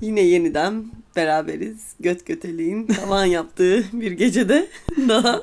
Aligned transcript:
Yine 0.00 0.20
yeniden 0.20 0.84
beraberiz. 1.16 1.92
Göt 2.00 2.26
göteliğin 2.26 2.86
tavan 3.00 3.24
yaptığı 3.24 3.84
bir 3.92 4.12
gecede 4.12 4.68
daha. 5.08 5.42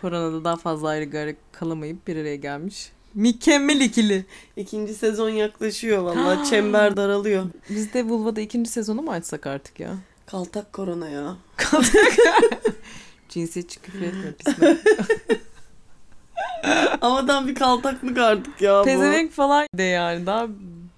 Koronada 0.00 0.44
daha 0.44 0.56
fazla 0.56 0.88
ayrı 0.88 1.04
gayrı 1.04 1.36
kalamayıp 1.52 2.06
bir 2.06 2.16
araya 2.16 2.36
gelmiş. 2.36 2.92
Mükemmel 3.14 3.80
ikili. 3.80 4.24
İkinci 4.56 4.94
sezon 4.94 5.28
yaklaşıyor 5.30 6.02
valla. 6.02 6.44
Çember 6.50 6.96
daralıyor. 6.96 7.44
Biz 7.70 7.94
de 7.94 8.04
Vulva'da 8.04 8.40
ikinci 8.40 8.70
sezonu 8.70 9.02
mu 9.02 9.10
açsak 9.10 9.46
artık 9.46 9.80
ya? 9.80 9.94
Kaltak 10.26 10.72
korona 10.72 11.08
ya. 11.08 11.36
Cinsiyetçi 13.28 13.80
küfür 13.80 14.02
etme 14.02 14.32
pis 14.38 14.58
mi? 14.58 14.78
Havadan 17.00 17.48
bir 17.48 17.54
kaltaklık 17.54 18.18
artık 18.18 18.60
ya 18.60 18.80
bu. 18.80 18.84
Pezevenk 18.84 19.32
falan 19.32 19.66
de 19.74 19.82
yani 19.82 20.26
daha 20.26 20.48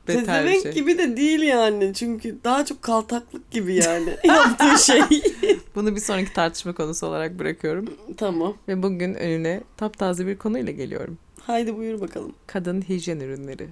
beter 0.08 0.22
bir 0.22 0.26
Pezevenk 0.26 0.62
şey. 0.62 0.72
gibi 0.72 0.98
de 0.98 1.16
değil 1.16 1.42
yani. 1.42 1.94
Çünkü 1.94 2.36
daha 2.44 2.64
çok 2.64 2.82
kaltaklık 2.82 3.50
gibi 3.50 3.74
yani 3.74 4.16
yaptığı 4.24 4.78
şey. 4.84 5.00
Bunu 5.74 5.96
bir 5.96 6.00
sonraki 6.00 6.32
tartışma 6.32 6.72
konusu 6.74 7.06
olarak 7.06 7.38
bırakıyorum. 7.38 7.86
tamam. 8.16 8.54
Ve 8.68 8.82
bugün 8.82 9.14
önüne 9.14 9.60
taptaze 9.76 10.26
bir 10.26 10.36
konuyla 10.38 10.72
geliyorum. 10.72 11.18
Haydi 11.42 11.76
buyur 11.76 12.00
bakalım. 12.00 12.32
Kadın 12.46 12.82
hijyen 12.82 13.20
ürünleri. 13.20 13.68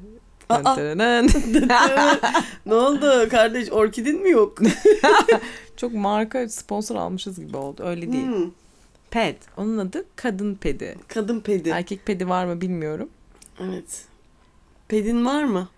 Aa! 0.49 0.77
Ne 2.67 2.75
oldu 2.75 3.29
kardeş 3.31 3.73
orkidin 3.73 4.23
mi 4.23 4.31
yok? 4.31 4.59
Çok 5.77 5.93
marka 5.95 6.49
sponsor 6.49 6.97
almışız 6.97 7.39
gibi 7.41 7.57
oldu. 7.57 7.83
Öyle 7.85 8.13
değil. 8.13 8.27
Hmm, 8.27 8.51
Ped. 9.11 9.37
Onun 9.57 9.79
adı 9.79 10.05
kadın 10.17 10.55
pedi. 10.55 10.97
kadın 11.09 11.41
pedi. 11.41 11.69
Erkek 11.69 12.07
pedi 12.07 12.29
var 12.29 12.45
mı 12.45 12.61
bilmiyorum. 12.61 13.09
Evet. 13.61 14.03
Pedin 14.89 15.25
var 15.27 15.45
mı? 15.45 15.69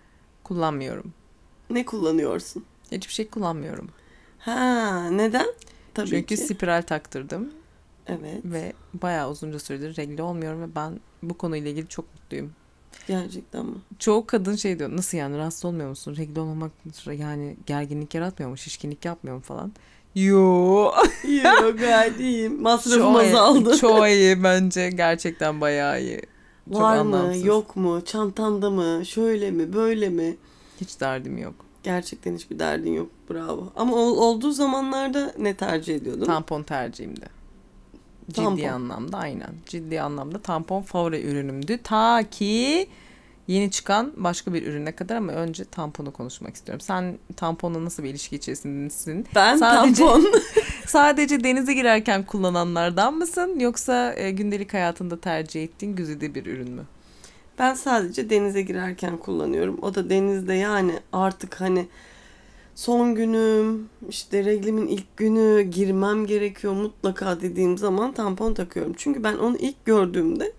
Kullanmıyorum. 0.47 1.13
Ne 1.69 1.85
kullanıyorsun? 1.85 2.65
Hiçbir 2.91 3.13
şey 3.13 3.27
kullanmıyorum. 3.29 3.89
Ha 4.39 5.09
neden? 5.09 5.47
Tabii 5.93 6.07
Çünkü 6.09 6.25
ki. 6.25 6.37
spiral 6.37 6.81
taktırdım 6.81 7.49
Evet. 8.07 8.41
ve 8.45 8.73
bayağı 8.93 9.29
uzunca 9.29 9.59
süredir 9.59 9.97
regle 9.97 10.23
olmuyorum 10.23 10.61
ve 10.61 10.75
ben 10.75 10.99
bu 11.23 11.33
konuyla 11.37 11.71
ilgili 11.71 11.87
çok 11.87 12.05
mutluyum. 12.13 12.51
Gerçekten 13.07 13.65
mi? 13.65 13.75
Çoğu 13.99 14.25
kadın 14.27 14.55
şey 14.55 14.79
diyor 14.79 14.95
nasıl 14.97 15.17
yani 15.17 15.37
rahatsız 15.37 15.65
olmuyor 15.65 15.89
musun? 15.89 16.15
Regle 16.17 16.41
olmamak 16.41 16.71
yani 17.17 17.57
gerginlik 17.65 18.15
yaratmıyor 18.15 18.49
mu? 18.51 18.57
Şişkinlik 18.57 19.05
yapmıyor 19.05 19.35
mu 19.35 19.41
falan? 19.43 19.71
Yo. 20.15 20.91
Yok 21.43 21.79
gayet 21.79 22.19
iyiyim. 22.19 22.61
Masrafım 22.61 22.99
Çoğu 23.01 23.23
iyi- 23.23 23.27
azaldı. 23.29 23.77
Çoğu 23.77 24.07
iyi 24.07 24.43
bence. 24.43 24.89
Gerçekten 24.89 25.61
bayağı 25.61 26.01
iyi. 26.01 26.21
Çok 26.73 26.81
Var 26.81 26.95
mı 27.01 27.17
anlamsız. 27.17 27.45
yok 27.45 27.75
mu 27.75 28.01
çantanda 28.05 28.69
mı 28.69 29.05
şöyle 29.05 29.51
mi 29.51 29.73
böyle 29.73 30.09
mi? 30.09 30.37
Hiç 30.81 30.99
derdim 31.01 31.37
yok. 31.37 31.53
Gerçekten 31.83 32.35
hiçbir 32.35 32.59
derdin 32.59 32.93
yok 32.93 33.07
bravo. 33.29 33.67
Ama 33.75 33.95
ol- 33.95 34.17
olduğu 34.17 34.51
zamanlarda 34.51 35.33
ne 35.39 35.53
tercih 35.53 35.95
ediyordun? 35.95 36.25
Tampon 36.25 36.63
tercihimdi. 36.63 37.29
Ciddi 38.27 38.35
Tampon. 38.35 38.63
anlamda 38.67 39.17
aynen. 39.17 39.49
Ciddi 39.65 40.01
anlamda 40.01 40.39
tampon 40.41 40.81
favori 40.81 41.21
ürünümdü. 41.21 41.77
Ta 41.83 42.23
ki 42.31 42.87
yeni 43.47 43.71
çıkan 43.71 44.13
başka 44.17 44.53
bir 44.53 44.67
ürüne 44.67 44.91
kadar 44.91 45.15
ama 45.15 45.31
önce 45.31 45.65
tamponu 45.65 46.13
konuşmak 46.13 46.55
istiyorum. 46.55 46.81
Sen 46.81 47.17
tamponla 47.35 47.85
nasıl 47.85 48.03
bir 48.03 48.09
ilişki 48.09 48.35
içerisindesin? 48.35 49.27
Ben 49.35 49.57
Sadece- 49.57 50.03
tampon. 50.03 50.33
Sadece 50.87 51.43
denize 51.43 51.73
girerken 51.73 52.23
kullananlardan 52.23 53.13
mısın 53.13 53.59
yoksa 53.59 54.13
e, 54.13 54.31
gündelik 54.31 54.73
hayatında 54.73 55.19
tercih 55.19 55.63
ettiğin 55.63 55.95
güzide 55.95 56.35
bir 56.35 56.45
ürün 56.45 56.71
mü? 56.71 56.83
Ben 57.59 57.73
sadece 57.73 58.29
denize 58.29 58.61
girerken 58.61 59.17
kullanıyorum. 59.17 59.79
O 59.81 59.95
da 59.95 60.09
denizde 60.09 60.53
yani 60.53 60.99
artık 61.13 61.61
hani 61.61 61.87
son 62.75 63.15
günüm, 63.15 63.89
işte 64.09 64.45
reglimin 64.45 64.87
ilk 64.87 65.17
günü 65.17 65.61
girmem 65.61 66.25
gerekiyor 66.25 66.73
mutlaka 66.73 67.41
dediğim 67.41 67.77
zaman 67.77 68.13
tampon 68.13 68.53
takıyorum. 68.53 68.93
Çünkü 68.97 69.23
ben 69.23 69.37
onu 69.37 69.57
ilk 69.57 69.85
gördüğümde 69.85 70.51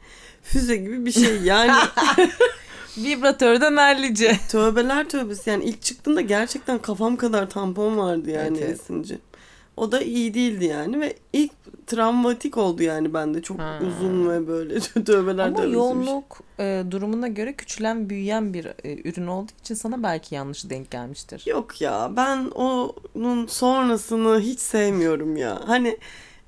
füze 0.43 0.77
gibi 0.77 1.07
bir 1.07 1.13
şey 1.13 1.37
yani 1.43 1.73
Vibratörden 2.97 3.77
hallice. 3.77 4.37
tövbeler 4.49 5.09
tövbesi 5.09 5.51
yani 5.51 5.65
ilk 5.65 5.83
çıktığında 5.83 6.21
gerçekten 6.21 6.79
kafam 6.79 7.17
kadar 7.17 7.51
tampon 7.51 7.97
vardı 7.99 8.31
yani 8.31 8.59
Evet, 8.59 8.71
esince. 8.81 9.19
O 9.77 9.93
da 9.93 10.01
iyi 10.01 10.35
değildi 10.35 10.65
yani 10.65 11.01
ve 11.01 11.17
ilk 11.33 11.53
travmatik 11.87 12.57
oldu 12.57 12.83
yani 12.83 13.15
bende 13.15 13.43
çok 13.43 13.59
Ha. 13.59 13.79
uzun 13.89 14.31
ve 14.31 14.49
böyle 14.49 14.81
tövbeler 15.05 15.45
Ama 15.47 15.57
tövbesi 15.57 15.71
şey. 15.71 15.73
yoğunluk 15.73 16.41
e, 16.61 16.83
durumuna 16.91 17.29
göre 17.29 17.53
küçülen 17.53 18.11
büyüyen 18.11 18.55
bir 18.55 18.67
e, 18.67 19.09
ürün 19.09 19.27
olduğu 19.27 19.53
için 19.61 19.75
sana 19.75 20.03
belki 20.03 20.35
yanlış 20.35 20.71
denk 20.71 20.91
gelmiştir. 20.91 21.43
Yok 21.47 21.81
ya 21.81 22.11
ben 22.17 22.47
onun 22.55 23.47
sonrasını 23.47 24.41
hiç 24.41 24.61
sevmiyorum 24.61 25.37
ya. 25.37 25.61
Hani 25.67 25.99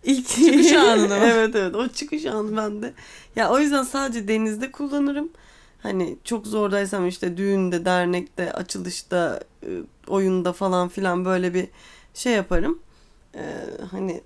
ilk 0.05 0.29
Çıkış 0.29 0.73
anını 0.73 1.09
mı? 1.09 1.15
evet 1.25 1.57
evet 1.57 1.75
o 1.75 1.89
çıkış 1.89 2.27
anı 2.27 2.57
bende. 2.57 2.93
Ya 3.37 3.51
o 3.51 3.59
yüzden 3.59 3.83
sadece 3.83 4.29
denizde 4.29 4.73
kullanırım. 4.73 5.29
Hani 5.83 6.19
çok 6.25 6.47
zordaysam 6.47 7.09
işte 7.09 7.37
düğünde, 7.37 7.85
dernekte, 7.85 8.53
açılışta, 8.53 9.41
e, 9.63 9.69
oyunda 10.09 10.53
falan 10.53 10.89
filan 10.89 11.25
böyle 11.25 11.55
bir 11.55 11.69
şey 12.15 12.33
yaparım. 12.33 12.79
Ee, 13.35 13.41
hani 13.91 14.21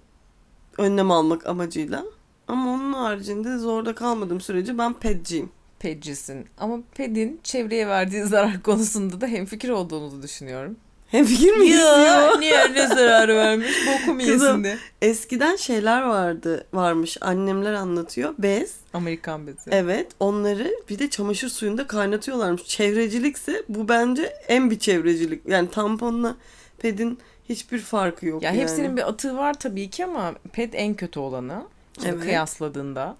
önlem 0.79 1.11
almak 1.11 1.47
amacıyla. 1.47 2.05
Ama 2.49 2.71
onun 2.71 2.93
haricinde 2.93 3.59
zorda 3.59 3.95
kalmadığım 3.95 4.41
sürece 4.41 4.79
ben 4.79 4.95
pedciyim. 4.95 5.51
Pedcisin. 5.79 6.47
Ama 6.59 6.79
pedin 6.95 7.41
çevreye 7.43 7.89
verdiği 7.89 8.23
zarar 8.23 8.63
konusunda 8.63 9.21
da 9.21 9.27
hemfikir 9.27 9.69
olduğunuzu 9.69 10.23
düşünüyorum. 10.23 10.77
Hem 11.11 11.25
fikir 11.25 11.53
miyiz 11.57 11.79
ya? 11.81 12.37
niye 12.39 12.75
ne 12.75 12.87
zararı 12.87 13.37
vermiş? 13.37 13.69
Boku 13.87 14.13
mu 14.15 14.19
Kızım. 14.21 14.33
yesin 14.49 14.65
diye. 14.65 14.79
Eskiden 15.03 15.57
şeyler 15.57 16.03
vardı, 16.03 16.67
varmış. 16.73 17.17
Annemler 17.21 17.73
anlatıyor. 17.73 18.35
Bez. 18.39 18.75
Amerikan 18.93 19.47
bezi. 19.47 19.71
Evet, 19.71 20.07
onları 20.21 20.75
bir 20.91 20.99
de 20.99 21.11
çamaşır 21.11 21.49
suyunda 21.49 21.87
kaynatıyorlarmış. 21.87 22.65
Çevrecilikse 22.65 23.63
bu 23.69 23.89
bence 23.89 24.33
en 24.49 24.71
bir 24.71 24.79
çevrecilik. 24.79 25.43
Yani 25.49 25.71
tamponla 25.71 26.37
pedin 26.79 27.19
hiçbir 27.49 27.79
farkı 27.79 28.27
yok 28.27 28.43
Ya 28.43 28.51
yani. 28.51 28.61
hepsinin 28.63 28.97
bir 28.97 29.09
atığı 29.09 29.37
var 29.37 29.55
tabii 29.55 29.91
ki 29.91 30.05
ama 30.05 30.33
ped 30.53 30.73
en 30.73 30.95
kötü 30.95 31.21
olanı. 31.21 31.63
Şimdi 31.95 32.09
Evet. 32.15 32.21
kıyasladığında. 32.25 33.17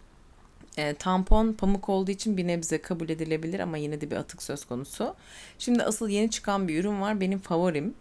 E, 0.77 0.95
tampon 0.95 1.53
pamuk 1.53 1.89
olduğu 1.89 2.11
için 2.11 2.37
bir 2.37 2.47
nebze 2.47 2.83
kabul 2.83 3.09
edilebilir 3.09 3.61
ama 3.61 3.77
yine 3.77 4.01
de 4.01 4.11
bir 4.11 4.17
atık 4.17 4.43
söz 4.43 4.65
konusu. 4.65 5.15
Şimdi 5.59 5.83
asıl 5.83 6.09
yeni 6.09 6.31
çıkan 6.31 6.69
bir 6.69 6.81
ürün 6.81 7.01
var. 7.01 7.21
Benim 7.21 7.39
favorim. 7.39 7.95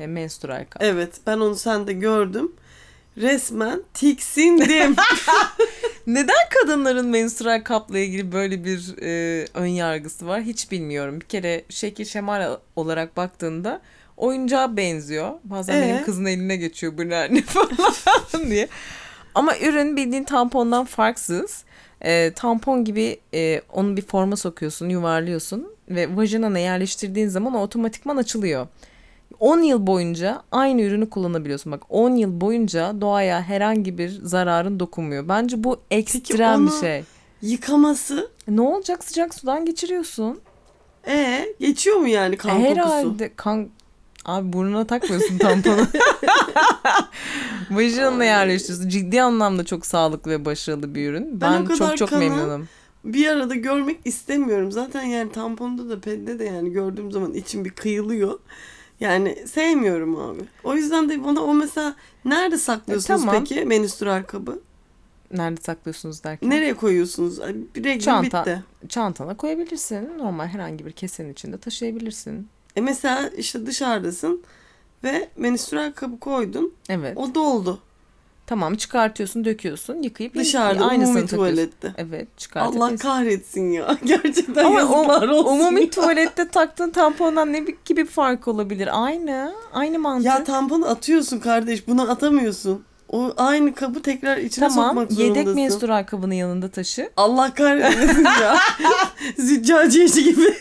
E, 0.00 0.06
menstrual 0.06 0.66
kap. 0.70 0.82
Evet, 0.82 1.20
ben 1.26 1.38
onu 1.38 1.54
sende 1.56 1.92
gördüm. 1.92 2.52
Resmen 3.16 3.82
tiksindim. 3.94 4.96
Neden 6.06 6.48
kadınların 6.50 7.06
menstrual 7.06 7.64
kapla 7.64 7.98
ilgili 7.98 8.32
böyle 8.32 8.64
bir 8.64 8.94
e, 9.02 9.44
ön 9.54 9.66
yargısı 9.66 10.26
var 10.26 10.42
hiç 10.42 10.70
bilmiyorum. 10.70 11.20
Bir 11.20 11.26
kere 11.26 11.64
şekil 11.68 12.04
şemal 12.04 12.56
olarak 12.76 13.16
baktığında 13.16 13.80
oyuncağa 14.16 14.76
benziyor. 14.76 15.32
Bazen 15.44 15.76
Ee? 15.76 15.82
benim 15.82 16.04
kızın 16.04 16.24
eline 16.24 16.56
geçiyor 16.56 16.98
bu 16.98 17.08
ne 17.08 17.42
falan 17.46 18.50
diye. 18.50 18.68
Ama 19.34 19.58
ürün 19.58 19.96
bildiğin 19.96 20.24
tampondan 20.24 20.84
farksız. 20.84 21.64
E, 22.04 22.32
tampon 22.36 22.84
gibi 22.84 23.20
e, 23.34 23.62
onu 23.72 23.96
bir 23.96 24.02
forma 24.02 24.36
sokuyorsun, 24.36 24.88
yuvarlıyorsun 24.88 25.68
ve 25.88 26.16
vajinana 26.16 26.58
yerleştirdiğin 26.58 27.28
zaman 27.28 27.54
o 27.54 27.60
otomatikman 27.62 28.16
açılıyor. 28.16 28.66
10 29.40 29.60
yıl 29.60 29.86
boyunca 29.86 30.42
aynı 30.52 30.82
ürünü 30.82 31.10
kullanabiliyorsun. 31.10 31.72
Bak 31.72 31.82
10 31.88 32.10
yıl 32.16 32.40
boyunca 32.40 33.00
doğaya 33.00 33.42
herhangi 33.42 33.98
bir 33.98 34.08
zararın 34.22 34.80
dokunmuyor. 34.80 35.28
Bence 35.28 35.64
bu 35.64 35.80
ekstrem 35.90 36.66
bir 36.66 36.72
şey. 36.72 37.04
Yıkaması. 37.42 38.30
Ne 38.48 38.60
olacak 38.60 39.04
sıcak 39.04 39.34
sudan 39.34 39.64
geçiriyorsun. 39.64 40.40
E 41.08 41.46
geçiyor 41.60 41.96
mu 41.96 42.08
yani 42.08 42.36
kan 42.36 42.50
kokusu? 42.50 42.70
Herhalde 42.70 43.30
kan 43.36 43.68
Abi 44.26 44.52
burnuna 44.52 44.86
takmıyorsun 44.86 45.38
tamponu. 45.38 45.76
Vajinana 47.70 48.24
yerleştiriyorsun. 48.24 48.88
Ciddi 48.88 49.22
anlamda 49.22 49.64
çok 49.64 49.86
sağlıklı 49.86 50.30
ve 50.30 50.44
başarılı 50.44 50.94
bir 50.94 51.08
ürün. 51.10 51.40
Ben 51.40 51.52
o 51.52 51.54
Ben, 51.54 51.64
kadar 51.64 51.76
çok 51.88 51.96
çok 51.96 52.08
kanı- 52.10 52.20
memnunum. 52.20 52.68
bir 53.04 53.26
arada 53.28 53.54
görmek 53.54 53.98
istemiyorum. 54.04 54.72
Zaten 54.72 55.02
yani 55.02 55.32
tamponda 55.32 55.88
da 55.88 56.00
pedde 56.00 56.38
de 56.38 56.44
yani 56.44 56.72
gördüğüm 56.72 57.12
zaman 57.12 57.32
içim 57.34 57.64
bir 57.64 57.70
kıyılıyor. 57.70 58.38
Yani 59.00 59.38
sevmiyorum 59.46 60.16
abi. 60.20 60.40
O 60.64 60.74
yüzden 60.74 61.08
de 61.08 61.24
bana 61.24 61.40
o 61.40 61.54
mesela 61.54 61.94
nerede 62.24 62.58
saklıyorsunuz 62.58 63.20
E, 63.22 63.24
tamam. 63.26 63.44
peki 63.44 63.64
menstrual 63.64 64.22
kabı? 64.22 64.60
Nerede 65.32 65.60
saklıyorsunuz 65.60 66.24
derken? 66.24 66.50
Nereye 66.50 66.74
koyuyorsunuz? 66.74 67.38
Bir 67.74 68.00
Çanta. 68.00 68.40
bitti. 68.40 68.62
Çantana 68.88 69.36
koyabilirsin. 69.36 70.18
Normal 70.18 70.46
herhangi 70.46 70.86
bir 70.86 70.92
kesenin 70.92 71.32
içinde 71.32 71.58
taşıyabilirsin. 71.58 72.48
E 72.76 72.80
mesela 72.80 73.28
işte 73.36 73.66
dışarıdasın 73.66 74.42
ve 75.04 75.28
menstrual 75.36 75.92
kabı 75.92 76.18
koydun. 76.18 76.72
Evet. 76.88 77.16
O 77.16 77.34
doldu. 77.34 77.78
Tamam 78.46 78.74
çıkartıyorsun, 78.74 79.44
döküyorsun, 79.44 80.02
yıkayıp 80.02 80.34
Dışarıda 80.34 80.84
umumi 80.84 80.98
takıyorsun. 81.04 81.26
tuvalette. 81.36 81.92
Evet, 81.98 82.38
çıkartıp 82.38 82.76
Allah 82.82 82.96
kahretsin 82.96 83.70
ya. 83.72 83.98
Gerçekten 84.04 84.64
Ama 84.64 84.78
yazıklar 84.80 85.28
o, 85.28 85.34
olsun. 85.34 85.50
umumi 85.60 85.80
ya. 85.80 85.90
tuvalette 85.90 86.48
taktığın 86.48 86.90
tampondan 86.90 87.52
ne 87.52 87.66
bir- 87.66 87.76
gibi 87.84 88.04
fark 88.04 88.48
olabilir? 88.48 88.88
Aynı. 88.92 89.54
Aynı 89.72 89.98
mantık. 89.98 90.26
Ya 90.26 90.44
tamponu 90.44 90.88
atıyorsun 90.88 91.38
kardeş. 91.38 91.88
Bunu 91.88 92.10
atamıyorsun. 92.10 92.84
O 93.08 93.32
aynı 93.36 93.74
kabı 93.74 94.02
tekrar 94.02 94.36
içine 94.36 94.68
tamam. 94.68 94.86
sokmak 94.88 95.12
zorundasın. 95.12 95.40
Yedek 95.40 95.54
menstrual 95.54 96.04
kabını 96.06 96.34
yanında 96.34 96.68
taşı. 96.68 97.10
Allah 97.16 97.54
kahretsin 97.54 98.24
ya. 98.24 98.58
Züccaciyeci 99.38 100.24
gibi. 100.24 100.54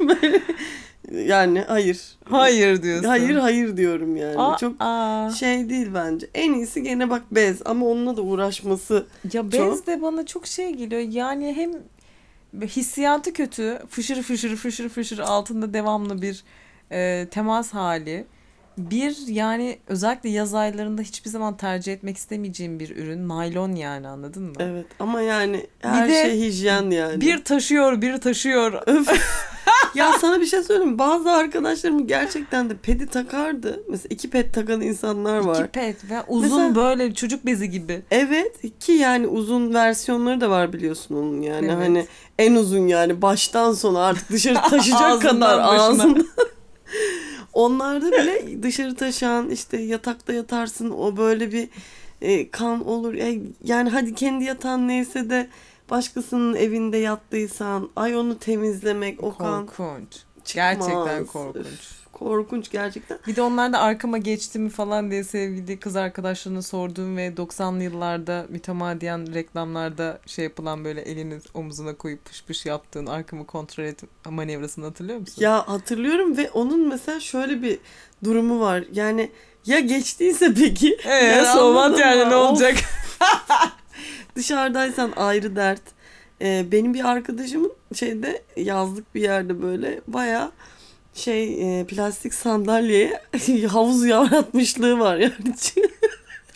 Böyle. 0.00 0.42
Yani 1.12 1.60
hayır. 1.60 2.16
Hayır 2.24 2.82
diyorsun. 2.82 3.08
Hayır 3.08 3.36
hayır 3.36 3.76
diyorum 3.76 4.16
yani. 4.16 4.38
Aa, 4.38 4.56
Çok 4.56 4.74
aa. 4.80 5.30
şey 5.30 5.70
değil 5.70 5.88
bence. 5.94 6.26
En 6.34 6.52
iyisi 6.52 6.82
gene 6.82 7.10
bak 7.10 7.22
bez 7.30 7.62
ama 7.64 7.86
onunla 7.86 8.16
da 8.16 8.22
uğraşması. 8.22 9.06
Ya 9.32 9.52
bez 9.52 9.86
de 9.86 10.02
bana 10.02 10.26
çok 10.26 10.46
şey 10.46 10.72
geliyor. 10.72 11.00
Yani 11.00 11.54
hem 11.56 11.70
hissiyatı 12.62 13.32
kötü. 13.32 13.78
Fışır 13.88 14.22
fışır 14.22 14.56
fışır 14.56 14.88
fışır 14.88 15.18
altında 15.18 15.74
devamlı 15.74 16.22
bir 16.22 16.44
e, 16.92 17.28
temas 17.30 17.74
hali. 17.74 18.26
Bir 18.78 19.16
yani 19.26 19.78
özellikle 19.86 20.28
yaz 20.28 20.54
aylarında 20.54 21.02
hiçbir 21.02 21.30
zaman 21.30 21.56
tercih 21.56 21.92
etmek 21.92 22.16
istemeyeceğim 22.16 22.80
bir 22.80 22.96
ürün. 22.96 23.28
Naylon 23.28 23.74
yani 23.74 24.08
anladın 24.08 24.42
mı? 24.42 24.52
Evet 24.58 24.86
ama 24.98 25.20
yani 25.20 25.66
her 25.80 26.08
de 26.08 26.22
şey 26.22 26.40
hijyen 26.40 26.90
yani. 26.90 27.20
Bir 27.20 27.44
taşıyor, 27.44 28.02
bir 28.02 28.16
taşıyor. 28.20 28.82
Ya 29.94 30.12
sana 30.20 30.40
bir 30.40 30.46
şey 30.46 30.62
söyleyeyim? 30.62 30.98
Bazı 30.98 31.30
arkadaşlarım 31.30 32.06
gerçekten 32.06 32.70
de 32.70 32.76
pedi 32.76 33.06
takardı. 33.06 33.82
Mesela 33.88 34.06
iki 34.10 34.30
pet 34.30 34.54
takan 34.54 34.80
insanlar 34.80 35.38
var. 35.38 35.60
İki 35.60 35.70
pet 35.70 36.10
ve 36.10 36.22
uzun 36.28 36.58
Mesela- 36.58 36.74
böyle 36.74 37.14
çocuk 37.14 37.46
bezi 37.46 37.70
gibi. 37.70 38.02
Evet 38.10 38.78
ki 38.80 38.92
yani 38.92 39.26
uzun 39.26 39.74
versiyonları 39.74 40.40
da 40.40 40.50
var 40.50 40.72
biliyorsun 40.72 41.14
onun 41.14 41.42
yani. 41.42 41.66
Evet. 41.66 41.76
Hani 41.76 42.06
en 42.38 42.54
uzun 42.54 42.86
yani 42.86 43.22
baştan 43.22 43.72
sona 43.72 44.06
artık 44.06 44.30
dışarı 44.30 44.54
taşıyacak 44.70 45.22
kadar 45.22 45.58
ağzında. 45.58 46.24
Onlarda 47.52 48.12
bile 48.12 48.62
dışarı 48.62 48.94
taşıyan 48.94 49.50
işte 49.50 49.76
yatakta 49.76 50.32
yatarsın 50.32 50.90
o 50.90 51.16
böyle 51.16 51.52
bir 51.52 51.68
e, 52.22 52.50
kan 52.50 52.88
olur. 52.88 53.14
E, 53.14 53.38
yani 53.64 53.90
hadi 53.90 54.14
kendi 54.14 54.44
yatağın 54.44 54.88
neyse 54.88 55.30
de 55.30 55.48
başkasının 55.90 56.54
evinde 56.54 56.96
yattıysan 56.96 57.90
ay 57.96 58.16
onu 58.16 58.38
temizlemek 58.38 59.22
o 59.22 59.36
kan 59.36 59.66
Korkunç. 59.66 60.12
çıkmaz. 60.44 60.54
Gerçekten 60.54 61.26
korkunç. 61.26 61.66
Üf, 61.66 62.04
korkunç 62.12 62.70
gerçekten. 62.70 63.18
Bir 63.26 63.36
de 63.36 63.42
onlar 63.42 63.72
da 63.72 63.80
arkama 63.80 64.18
geçti 64.18 64.58
mi 64.58 64.70
falan 64.70 65.10
diye 65.10 65.24
sevgili 65.24 65.80
kız 65.80 65.96
arkadaşlarına 65.96 66.62
sorduğum 66.62 67.16
ve 67.16 67.28
90'lı 67.28 67.82
yıllarda 67.82 68.46
mütemadiyen 68.48 69.34
reklamlarda 69.34 70.20
şey 70.26 70.44
yapılan 70.44 70.84
böyle 70.84 71.00
elini 71.00 71.38
omzuna 71.54 71.94
koyup 71.94 72.24
pış 72.24 72.44
pış 72.44 72.66
yaptığın 72.66 73.06
arkamı 73.06 73.46
kontrol 73.46 73.84
et 73.84 74.00
manevrasını 74.30 74.84
hatırlıyor 74.84 75.18
musun? 75.18 75.42
Ya 75.42 75.68
hatırlıyorum 75.68 76.36
ve 76.36 76.50
onun 76.50 76.88
mesela 76.88 77.20
şöyle 77.20 77.62
bir 77.62 77.78
durumu 78.24 78.60
var. 78.60 78.84
Yani 78.92 79.30
ya 79.66 79.80
geçtiyse 79.80 80.54
peki 80.54 80.98
Yani 81.08 81.46
soğumat 81.46 81.84
anladın 81.84 82.00
yani 82.02 82.30
ne 82.30 82.34
olacak? 82.34 82.76
dışarıdaysan 84.36 85.12
ayrı 85.16 85.56
dert. 85.56 85.82
Ee, 86.42 86.66
benim 86.72 86.94
bir 86.94 87.04
arkadaşımın 87.04 87.72
şeyde 87.94 88.42
yazlık 88.56 89.14
bir 89.14 89.20
yerde 89.20 89.62
böyle 89.62 90.00
baya 90.06 90.52
şey 91.14 91.80
e, 91.80 91.84
plastik 91.84 92.34
sandalyeye 92.34 93.22
havuz 93.68 94.06
yaratmışlığı 94.06 94.98
var 94.98 95.16
yani. 95.16 95.54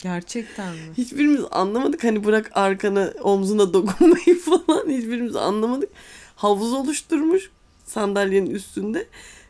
Gerçekten 0.01 0.73
mi? 0.73 0.81
Hiçbirimiz 0.97 1.41
anlamadık 1.51 2.03
hani 2.03 2.23
bırak 2.23 2.51
arkana 2.53 3.13
omzuna 3.21 3.73
dokunmayı 3.73 4.39
falan 4.39 4.89
hiçbirimiz 4.89 5.35
anlamadık. 5.35 5.89
Havuz 6.35 6.73
oluşturmuş 6.73 7.49
sandalyenin 7.85 8.49
üstünde 8.51 9.07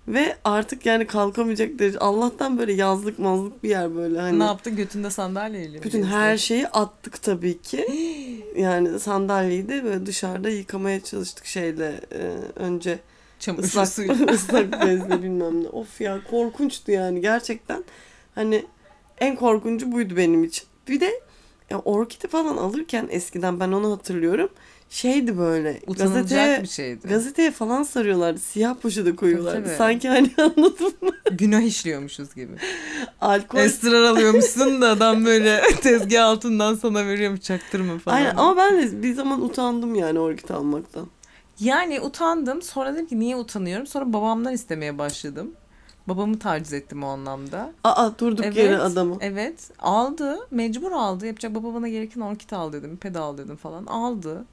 ve 0.10 0.38
artık 0.44 0.86
yani 0.86 1.08
kalkamayacak 1.08 1.80
derece 1.80 2.00
Allah'tan 2.00 2.58
böyle 2.58 2.74
yazlık 2.74 3.20
mazlık 3.20 3.64
bir 3.64 3.70
yer 3.70 3.96
böyle 3.96 4.20
hani. 4.20 4.40
Ne 4.40 4.44
yaptı? 4.44 4.70
Götünde 4.70 5.10
sandalyeyle 5.10 5.78
mi 5.78 5.84
Bütün 5.84 6.04
her 6.04 6.38
şeyi 6.38 6.68
attık 6.68 7.22
tabii 7.22 7.62
ki. 7.62 7.88
Yani 8.58 9.00
sandalyeyi 9.00 9.68
de 9.68 9.84
böyle 9.84 10.06
dışarıda 10.06 10.50
yıkamaya 10.50 11.04
çalıştık 11.04 11.46
şeyle 11.46 12.02
e, 12.12 12.20
önce 12.56 13.00
Çamaşır 13.40 13.68
ıslak, 13.68 13.88
suyu. 13.88 14.12
ıslak 14.32 14.72
bezle 14.86 15.24
bilmem 15.24 15.64
ne. 15.64 15.68
Of 15.68 16.02
ya 16.02 16.20
korkunçtu 16.30 16.92
yani 16.92 17.22
gerçekten. 17.22 17.84
Hani 18.36 18.66
en 19.18 19.36
korkuncu 19.36 19.92
buydu 19.92 20.18
benim 20.18 20.44
için. 20.44 20.68
Bir 20.88 21.00
de 21.00 21.22
ya 21.70 21.80
orkide 21.80 22.28
falan 22.28 22.58
alırken 22.58 23.08
eskiden 23.12 23.60
ben 23.60 23.72
onu 23.72 23.92
hatırlıyorum. 23.92 24.50
Şeydi 24.90 25.38
böyle 25.38 25.80
Utanılacak 25.88 26.24
gazeteye, 26.30 26.64
bir 26.64 26.68
şeydi. 26.68 27.08
gazeteye 27.08 27.52
falan 27.52 27.84
sarıyorlardı. 27.84 28.40
Siyah 28.40 28.76
poşete 28.76 29.16
koyuyorlardı. 29.16 29.66
tabii. 29.66 29.76
Sanki 29.76 30.10
hani 30.10 30.32
anladın 30.38 30.94
mı? 31.02 31.10
Günah 31.32 31.62
işliyormuşuz 31.62 32.36
gibi. 32.36 32.52
Alkol 33.22 33.60
Esrar 33.60 34.04
alıyormuşsun 34.04 34.82
da 34.82 34.90
adam 34.90 35.26
böyle 35.26 35.62
tezgah 35.82 36.26
altından 36.26 36.76
sana 36.76 37.08
veriyormuş 37.08 37.42
çaktırma 37.42 37.98
falan. 37.98 38.16
Aynen 38.18 38.36
ama 38.36 38.58
ben 38.58 38.78
de 38.82 39.04
bir 39.04 39.14
zaman 39.14 39.42
utandım 39.42 39.96
yani 39.96 40.20
orkid 40.20 40.50
almaktan. 40.50 41.08
Yani 41.60 42.02
utandım. 42.02 42.62
Sonra 42.62 42.94
dedim 42.94 43.08
ki 43.08 43.20
niye 43.20 43.36
utanıyorum? 43.36 43.88
Sonra 43.88 44.14
babamdan 44.14 44.54
istemeye 44.54 44.98
başladım. 44.98 45.52
Babamı 46.08 46.40
taciz 46.40 46.74
ettim 46.74 47.04
o 47.04 47.08
anlamda. 47.08 47.72
Aa 47.84 48.10
durduk 48.20 48.46
Evet. 48.46 48.58
yere 48.58 48.78
adamı. 48.78 49.18
Evet. 49.22 49.72
Aldı. 49.80 50.40
Mecbur 50.52 50.92
aldı. 50.92 51.26
Yapacak 51.28 51.56
baba 51.56 51.74
bana 51.74 51.88
gereken 51.88 52.22
orkid 52.22 52.52
al 52.52 52.74
dedim. 52.74 52.98
Pedal 52.98 53.38
dedim 53.38 53.56
falan. 53.56 53.86
Aldı. 53.86 54.46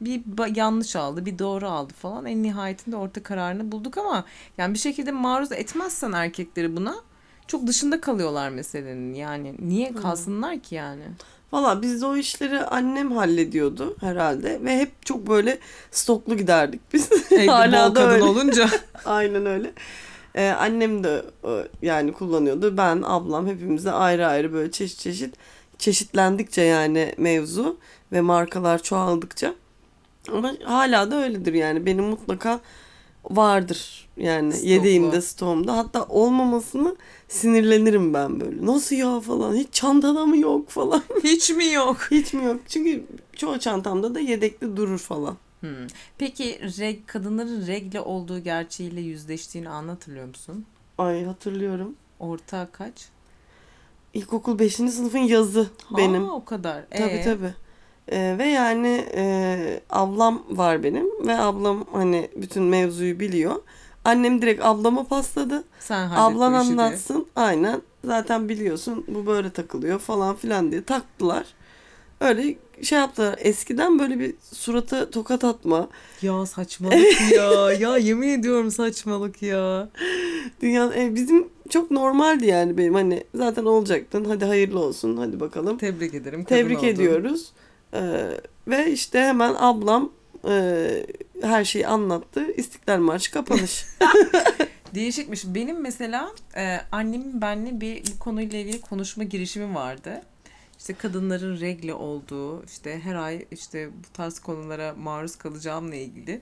Bir 0.00 0.22
yanlış 0.56 0.96
aldı. 0.96 1.26
Bir 1.26 1.38
doğru 1.38 1.68
aldı 1.68 1.92
falan. 1.94 2.26
En 2.26 2.42
nihayetinde 2.42 2.96
orta 2.96 3.22
kararını 3.22 3.72
bulduk 3.72 3.98
ama 3.98 4.24
yani 4.58 4.74
bir 4.74 4.78
şekilde 4.78 5.12
maruz 5.12 5.52
etmezsen 5.52 6.12
erkekleri 6.12 6.76
buna 6.76 6.94
çok 7.46 7.66
dışında 7.66 8.00
kalıyorlar 8.00 8.50
meselenin. 8.50 9.14
Yani 9.14 9.54
niye 9.58 9.94
kalsınlar 9.94 10.60
ki 10.60 10.74
yani? 10.74 11.02
Valla 11.52 11.82
biz 11.82 12.02
de 12.02 12.06
o 12.06 12.16
işleri 12.16 12.60
annem 12.60 13.12
hallediyordu 13.12 13.96
herhalde 14.00 14.64
ve 14.64 14.78
hep 14.78 15.06
çok 15.06 15.26
böyle 15.26 15.58
stoklu 15.90 16.36
giderdik 16.36 16.80
biz. 16.92 17.12
Evde 17.32 17.46
bol 17.46 17.52
Hala 17.52 17.94
da 17.94 18.00
kadın 18.00 18.10
öyle. 18.14 18.24
olunca. 18.24 18.68
Aynen 19.04 19.46
öyle. 19.46 19.72
Ee, 20.34 20.48
annem 20.48 21.04
de 21.04 21.22
e, 21.44 21.68
yani 21.82 22.12
kullanıyordu. 22.12 22.76
Ben, 22.76 23.02
ablam 23.04 23.46
hepimize 23.46 23.92
ayrı 23.92 24.26
ayrı 24.26 24.52
böyle 24.52 24.70
çeşit 24.70 24.98
çeşit 24.98 25.34
çeşitlendikçe 25.78 26.62
yani 26.62 27.14
mevzu 27.18 27.78
ve 28.12 28.20
markalar 28.20 28.82
çoğaldıkça 28.82 29.54
ama 30.32 30.54
hala 30.64 31.10
da 31.10 31.16
öyledir 31.22 31.52
yani 31.52 31.86
benim 31.86 32.04
mutlaka 32.04 32.60
vardır 33.30 34.08
yani 34.16 34.52
Stoklu. 34.52 34.68
yediğimde 34.68 35.20
stoğumda 35.20 35.76
hatta 35.76 36.04
olmamasını 36.04 36.96
sinirlenirim 37.28 38.14
ben 38.14 38.40
böyle 38.40 38.66
nasıl 38.66 38.96
ya 38.96 39.20
falan 39.20 39.54
hiç 39.54 39.68
çantada 39.72 40.26
mı 40.26 40.38
yok 40.38 40.68
falan 40.70 41.02
Hiç 41.24 41.50
mi 41.50 41.66
yok? 41.72 42.08
hiç 42.10 42.32
mi 42.34 42.44
yok 42.44 42.60
çünkü 42.68 43.04
çoğu 43.36 43.58
çantamda 43.58 44.14
da 44.14 44.20
yedekli 44.20 44.76
durur 44.76 44.98
falan 44.98 45.36
Hmm. 45.60 45.86
Peki 46.18 46.60
reg, 46.78 46.98
kadınların 47.06 47.66
regle 47.66 48.00
olduğu 48.00 48.38
gerçeğiyle 48.38 49.00
yüzleştiğini 49.00 49.68
an 49.68 49.88
hatırlıyor 49.88 50.26
musun? 50.28 50.64
ay 50.98 51.24
hatırlıyorum 51.24 51.94
Orta 52.20 52.68
kaç? 52.72 52.94
İlkokul 54.14 54.58
5. 54.58 54.74
sınıfın 54.74 55.18
yazı 55.18 55.66
benim 55.96 56.24
Ha, 56.24 56.32
o 56.34 56.44
kadar. 56.44 56.84
Tabii 56.90 57.16
Ee, 57.16 57.22
tabii. 57.24 57.54
Ee, 58.12 58.34
ve 58.38 58.44
yani 58.44 59.04
e, 59.14 59.80
ablam 59.90 60.42
var 60.50 60.82
benim 60.82 61.26
ve 61.26 61.38
ablam 61.38 61.84
hani 61.92 62.28
bütün 62.36 62.62
mevzuyu 62.62 63.20
biliyor. 63.20 63.56
Annem 64.04 64.42
direkt 64.42 64.64
ablama 64.64 65.04
pasladı. 65.04 65.64
Sen 65.80 66.10
Ablan 66.10 66.60
işi 66.60 66.68
diye. 66.76 66.80
anlatsın. 66.80 67.26
Aynen. 67.36 67.82
Zaten 68.04 68.48
biliyorsun 68.48 69.04
bu 69.08 69.26
böyle 69.26 69.50
takılıyor 69.50 69.98
falan 69.98 70.36
filan 70.36 70.72
diye 70.72 70.84
taktılar. 70.84 71.46
Öyle 72.20 72.56
şey 72.82 72.98
yaptılar. 72.98 73.34
Eskiden 73.38 73.98
böyle 73.98 74.18
bir 74.18 74.34
surata 74.52 75.10
tokat 75.10 75.44
atma. 75.44 75.88
Ya 76.22 76.46
saçmalık 76.46 77.20
ya. 77.36 77.72
Ya 77.72 77.96
yemin 77.96 78.28
ediyorum 78.28 78.70
saçmalık 78.70 79.42
ya. 79.42 79.88
Dünya 80.62 80.92
e, 80.96 81.14
bizim 81.14 81.48
çok 81.70 81.90
normaldi 81.90 82.46
yani 82.46 82.78
benim 82.78 82.94
hani 82.94 83.24
zaten 83.34 83.64
olacaktın. 83.64 84.24
Hadi 84.24 84.44
hayırlı 84.44 84.80
olsun. 84.80 85.16
Hadi 85.16 85.40
bakalım. 85.40 85.78
Tebrik 85.78 86.14
ederim. 86.14 86.44
Tebrik 86.44 86.78
oldun. 86.78 86.86
ediyoruz. 86.86 87.52
Ee, 87.94 88.30
ve 88.68 88.92
işte 88.92 89.20
hemen 89.20 89.54
ablam 89.58 90.12
e, 90.48 91.06
her 91.42 91.64
şeyi 91.64 91.86
anlattı. 91.86 92.52
İstiklal 92.52 92.98
Marşı 92.98 93.30
kapanış. 93.30 93.86
Değişikmiş. 94.94 95.44
Benim 95.46 95.80
mesela 95.80 96.30
e, 96.56 96.80
annemin 96.92 97.40
benimle 97.40 97.80
bir 97.80 98.02
bu 98.14 98.18
konuyla 98.18 98.58
ilgili 98.58 98.80
konuşma 98.80 99.24
girişimi 99.24 99.74
vardı. 99.74 100.22
İşte 100.78 100.94
kadınların 100.94 101.60
regle 101.60 101.94
olduğu, 101.94 102.64
işte 102.64 103.00
her 103.04 103.14
ay 103.14 103.44
işte 103.50 103.88
bu 103.88 104.12
tarz 104.12 104.38
konulara 104.38 104.94
maruz 104.94 105.36
kalacağımla 105.36 105.94
ilgili 105.94 106.40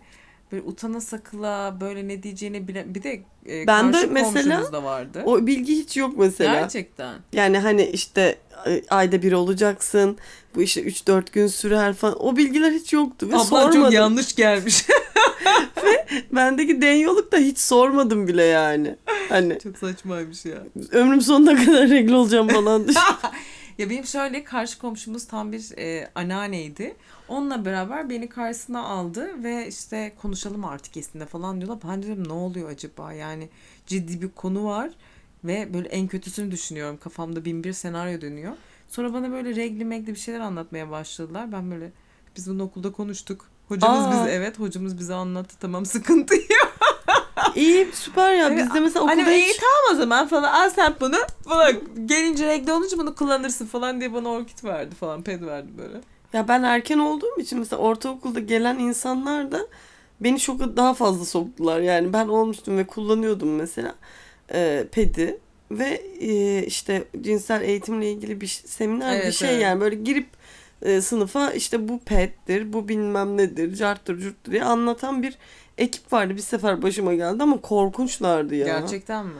böyle 0.52 0.62
utana 0.62 1.00
sakıla 1.00 1.76
böyle 1.80 2.08
ne 2.08 2.22
diyeceğini 2.22 2.68
bile 2.68 2.94
bir 2.94 3.02
de 3.02 3.22
e, 3.48 3.66
Ben 3.66 3.88
de 3.88 3.92
karşı 3.92 4.10
mesela 4.10 4.32
komşumuz 4.32 4.72
da 4.72 4.84
vardı. 4.84 5.22
O 5.26 5.46
bilgi 5.46 5.76
hiç 5.76 5.96
yok 5.96 6.18
mesela. 6.18 6.60
Gerçekten. 6.60 7.18
Yani 7.32 7.58
hani 7.58 7.82
işte 7.82 8.38
e, 8.45 8.45
ayda 8.90 9.22
bir 9.22 9.32
olacaksın. 9.32 10.18
Bu 10.54 10.62
işte 10.62 10.82
3-4 10.82 11.32
gün 11.32 11.46
sürer 11.46 11.94
falan. 11.94 12.24
O 12.24 12.36
bilgiler 12.36 12.72
hiç 12.72 12.92
yoktu 12.92 13.28
ve 13.28 13.34
Ablan 13.34 13.44
sormadım. 13.44 13.82
çok 13.82 13.92
yanlış 13.92 14.34
gelmiş. 14.34 14.86
Bendeki 16.32 16.82
denyoluk 16.82 17.32
da 17.32 17.36
hiç 17.36 17.58
sormadım 17.58 18.28
bile 18.28 18.42
yani. 18.44 18.96
Hani 19.28 19.58
çok 19.62 19.78
saçmaymış 19.78 20.44
ya. 20.44 20.58
ömrüm 20.92 21.20
sonuna 21.20 21.64
kadar 21.64 21.90
regl 21.90 22.12
olacağım 22.12 22.48
falan. 22.48 22.86
Ya 23.78 23.90
benim 23.90 24.04
şöyle 24.04 24.44
karşı 24.44 24.78
komşumuz 24.78 25.26
tam 25.26 25.52
bir 25.52 25.78
e, 25.78 26.10
anneanneydi. 26.14 26.96
Onunla 27.28 27.64
beraber 27.64 28.10
beni 28.10 28.28
karşısına 28.28 28.84
aldı 28.84 29.30
ve 29.42 29.68
işte 29.68 30.12
konuşalım 30.22 30.64
artık 30.64 30.96
esinde 30.96 31.26
falan 31.26 31.60
diyorlar. 31.60 31.78
Ben 31.90 32.02
dedim 32.02 32.28
ne 32.28 32.32
oluyor 32.32 32.70
acaba 32.70 33.12
yani 33.12 33.48
ciddi 33.86 34.22
bir 34.22 34.28
konu 34.28 34.64
var 34.64 34.90
ve 35.44 35.74
böyle 35.74 35.88
en 35.88 36.06
kötüsünü 36.08 36.50
düşünüyorum. 36.50 36.98
Kafamda 37.04 37.44
bin 37.44 37.64
bir 37.64 37.72
senaryo 37.72 38.20
dönüyor. 38.20 38.52
Sonra 38.88 39.12
bana 39.12 39.32
böyle 39.32 39.56
regli 39.56 39.84
megli 39.84 40.14
bir 40.14 40.18
şeyler 40.18 40.40
anlatmaya 40.40 40.90
başladılar. 40.90 41.52
Ben 41.52 41.70
böyle 41.70 41.92
biz 42.36 42.50
bunu 42.50 42.62
okulda 42.62 42.92
konuştuk. 42.92 43.46
Hocamız 43.68 44.06
Aa. 44.06 44.10
bize 44.12 44.30
evet 44.30 44.58
hocamız 44.58 44.98
bize 44.98 45.14
anlattı 45.14 45.56
tamam 45.60 45.86
sıkıntı 45.86 46.34
yok. 46.34 46.76
İyi 47.56 47.88
süper 47.92 48.34
ya. 48.34 48.48
Evet, 48.48 48.58
Bizde 48.66 48.80
mesela 48.80 49.00
okulda 49.04 49.16
Hani 49.22 49.34
iyi 49.34 49.44
hiç... 49.48 49.56
tamam 49.56 49.92
o 49.92 49.94
zaman 49.94 50.28
falan 50.28 50.52
al 50.52 50.70
sen 50.70 50.94
bunu 51.00 51.16
falan 51.44 51.72
gelince 52.06 52.46
renkli 52.46 52.72
olunca 52.72 52.98
bunu 52.98 53.14
kullanırsın 53.14 53.66
falan 53.66 54.00
diye 54.00 54.12
bana 54.14 54.28
orkid 54.28 54.64
verdi 54.64 54.94
falan 54.94 55.22
ped 55.22 55.42
verdi 55.42 55.68
böyle. 55.78 56.00
Ya 56.32 56.48
ben 56.48 56.62
erken 56.62 56.98
olduğum 56.98 57.40
için 57.40 57.58
mesela 57.58 57.82
ortaokulda 57.82 58.40
gelen 58.40 58.78
insanlar 58.78 59.52
da 59.52 59.66
beni 60.20 60.40
şoka 60.40 60.76
daha 60.76 60.94
fazla 60.94 61.24
soktular. 61.24 61.80
Yani 61.80 62.12
ben 62.12 62.28
olmuştum 62.28 62.78
ve 62.78 62.86
kullanıyordum 62.86 63.54
mesela 63.54 63.94
e, 64.54 64.84
pedi 64.92 65.38
ve 65.70 66.02
e, 66.20 66.62
işte 66.66 67.04
cinsel 67.20 67.62
eğitimle 67.62 68.10
ilgili 68.12 68.40
bir 68.40 68.46
seminer 68.66 69.18
bir 69.18 69.22
Evet, 69.22 69.34
şey 69.34 69.50
evet. 69.50 69.62
yani 69.62 69.80
böyle 69.80 69.96
girip 69.96 70.26
e, 70.82 71.00
sınıfa 71.00 71.50
işte 71.50 71.88
bu 71.88 71.98
pettir, 71.98 72.72
bu 72.72 72.88
bilmem 72.88 73.36
nedir, 73.36 73.74
carttır 73.74 74.18
curttur 74.20 74.52
diye 74.52 74.64
anlatan 74.64 75.22
bir 75.22 75.38
ekip 75.78 76.12
vardı. 76.12 76.36
Bir 76.36 76.42
sefer 76.42 76.82
başıma 76.82 77.14
geldi 77.14 77.42
ama 77.42 77.60
korkunçlardı 77.60 78.54
ya. 78.54 78.66
Gerçekten 78.66 79.26
mi? 79.26 79.32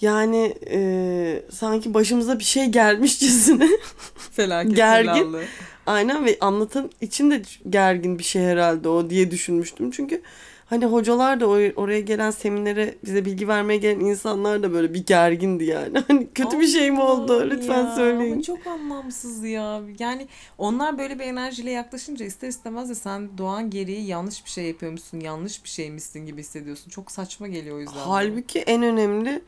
Yani 0.00 0.54
e, 0.70 1.42
sanki 1.52 1.94
başımıza 1.94 2.38
bir 2.38 2.44
şey 2.44 2.66
gelmişçesine 2.66 3.68
Felaket 4.32 4.76
Gergin. 4.76 5.14
belalı. 5.32 5.42
Aynen 5.86 6.24
ve 6.24 6.36
anlatan 6.40 6.90
için 7.00 7.30
de 7.30 7.42
gergin 7.70 8.18
bir 8.18 8.24
şey 8.24 8.42
herhalde 8.42 8.88
o 8.88 9.10
diye 9.10 9.30
düşünmüştüm. 9.30 9.90
Çünkü 9.90 10.22
hani 10.70 10.86
hocalar 10.86 11.40
da 11.40 11.44
or- 11.44 11.74
oraya 11.74 12.00
gelen 12.00 12.30
seminere 12.30 12.94
bize 13.04 13.24
bilgi 13.24 13.48
vermeye 13.48 13.76
gelen 13.76 14.00
insanlar 14.00 14.62
da 14.62 14.72
böyle 14.72 14.94
bir 14.94 15.06
gergindi 15.06 15.64
yani. 15.64 15.98
Hani 16.08 16.28
kötü 16.34 16.60
bir 16.60 16.66
şey 16.66 16.90
mi 16.90 17.00
oldu? 17.00 17.50
Lütfen 17.50 17.84
ya, 17.84 17.94
söyleyin. 17.96 18.40
Çok 18.42 18.66
anlamsız 18.66 19.44
ya. 19.44 19.80
Yani 19.98 20.28
onlar 20.58 20.98
böyle 20.98 21.18
bir 21.18 21.24
enerjiyle 21.24 21.70
yaklaşınca 21.70 22.26
ister 22.26 22.48
istemez 22.48 22.88
de 22.88 22.94
sen 22.94 23.38
doğan 23.38 23.70
gereği 23.70 24.06
yanlış 24.06 24.44
bir 24.44 24.50
şey 24.50 24.64
yapıyormuşsun, 24.64 25.20
yanlış 25.20 25.64
bir 25.64 25.68
şeymişsin 25.68 26.26
gibi 26.26 26.40
hissediyorsun. 26.40 26.90
Çok 26.90 27.10
saçma 27.10 27.48
geliyor 27.48 27.76
o 27.76 27.80
yüzden. 27.80 27.98
Halbuki 27.98 28.58
en 28.58 28.82
önemli 28.82 29.40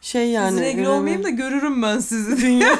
şey 0.00 0.30
yani. 0.30 0.50
Siz 0.50 0.60
regl 0.60 0.78
önemli- 0.78 0.88
olmayayım 0.88 1.24
da 1.24 1.30
görürüm 1.30 1.82
ben 1.82 1.98
sizi. 1.98 2.62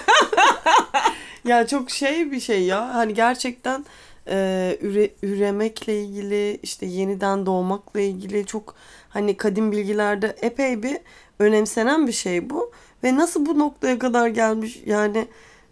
Ya 1.44 1.66
çok 1.66 1.90
şey 1.90 2.32
bir 2.32 2.40
şey 2.40 2.62
ya. 2.62 2.94
Hani 2.94 3.14
gerçekten 3.14 3.84
e, 4.30 4.78
üre, 4.80 5.10
üremekle 5.22 6.02
ilgili 6.02 6.58
işte 6.62 6.86
yeniden 6.86 7.46
doğmakla 7.46 8.00
ilgili 8.00 8.46
çok 8.46 8.74
hani 9.08 9.36
kadim 9.36 9.72
bilgilerde 9.72 10.36
epey 10.42 10.82
bir 10.82 10.98
önemsenen 11.38 12.06
bir 12.06 12.12
şey 12.12 12.50
bu. 12.50 12.72
Ve 13.04 13.16
nasıl 13.16 13.46
bu 13.46 13.58
noktaya 13.58 13.98
kadar 13.98 14.28
gelmiş 14.28 14.82
yani 14.86 15.28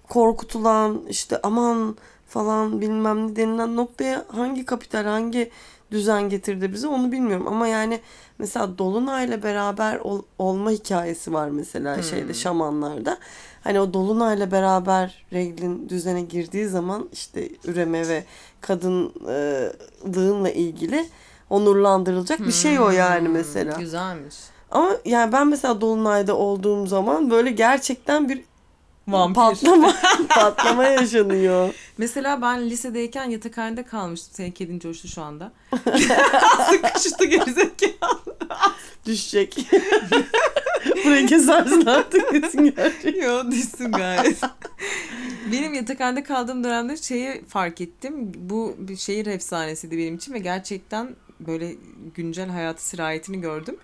korkutulan 0.08 1.02
işte 1.08 1.40
aman 1.42 1.96
falan 2.28 2.80
bilmem 2.80 3.26
ne 3.30 3.36
denilen 3.36 3.76
noktaya 3.76 4.24
hangi 4.28 4.64
kapital 4.64 5.04
hangi 5.04 5.50
düzen 5.90 6.28
getirdi 6.28 6.72
bize 6.72 6.88
onu 6.88 7.12
bilmiyorum 7.12 7.46
ama 7.48 7.66
yani 7.66 8.00
mesela 8.38 8.78
Dolunay'la 8.78 9.42
beraber 9.42 9.96
ol- 9.96 10.22
olma 10.38 10.70
hikayesi 10.70 11.32
var 11.32 11.48
mesela 11.48 12.02
şeyde 12.02 12.34
şamanlarda. 12.34 13.18
Hani 13.64 13.80
o 13.80 13.94
Dolunay'la 13.94 14.50
beraber 14.50 15.24
reglin 15.32 15.88
düzene 15.88 16.22
girdiği 16.22 16.66
zaman 16.68 17.08
işte 17.12 17.48
üreme 17.64 18.08
ve 18.08 18.24
kadınlığınla 18.60 20.50
ilgili 20.50 21.06
onurlandırılacak 21.50 22.40
bir 22.40 22.52
şey 22.52 22.80
o 22.80 22.90
yani 22.90 23.28
mesela. 23.28 23.74
Hmm, 23.74 23.80
Güzelmiş. 23.84 24.34
Ama 24.70 24.90
yani 25.04 25.32
ben 25.32 25.48
mesela 25.48 25.80
Dolunay'da 25.80 26.36
olduğum 26.36 26.86
zaman 26.86 27.30
böyle 27.30 27.50
gerçekten 27.50 28.28
bir 28.28 28.44
Vampir. 29.08 29.34
patlama 29.34 29.94
patlama 30.28 30.84
yaşanıyor. 30.84 31.74
Mesela 31.98 32.42
ben 32.42 32.70
lisedeyken 32.70 33.30
yatakhanede 33.30 33.82
kalmıştım. 33.82 34.30
Senin 34.34 34.50
kedin 34.50 34.78
coştu 34.78 35.08
şu 35.08 35.22
anda. 35.22 35.52
Sıkıştı 36.70 37.24
gerizekalı. 37.24 38.36
Düşecek. 39.06 39.56
Burayı 41.04 41.26
kesersin 41.26 41.86
artık 41.86 42.30
kesin 42.30 42.64
gerçek. 42.76 43.22
Yo 43.22 43.50
düşsün 43.50 43.92
gayet. 43.92 44.40
benim 45.52 45.74
yatakhanede 45.74 46.22
kaldığım 46.22 46.64
dönemde 46.64 46.96
şeyi 46.96 47.44
fark 47.44 47.80
ettim. 47.80 48.32
Bu 48.36 48.74
bir 48.78 48.96
şehir 48.96 49.26
efsanesiydi 49.26 49.98
benim 49.98 50.14
için 50.16 50.34
ve 50.34 50.38
gerçekten 50.38 51.16
böyle 51.40 51.74
güncel 52.14 52.48
hayatı 52.48 52.88
sirayetini 52.88 53.40
gördüm. 53.40 53.76